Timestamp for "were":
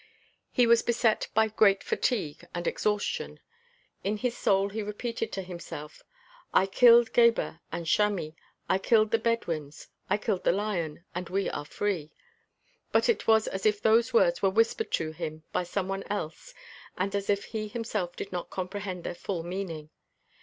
14.41-14.49